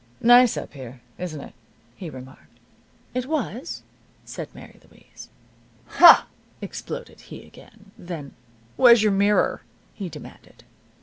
[0.19, 1.53] "Nice up here, isn't it?"
[1.95, 2.57] he remarked.
[3.13, 3.83] "It was,"
[4.25, 5.29] said Mary Louise.
[5.89, 6.25] "Ha!"
[6.59, 7.91] exploded he, again.
[7.99, 8.33] Then,
[8.77, 9.61] "Where's your mirror?"
[9.93, 10.63] he demanded.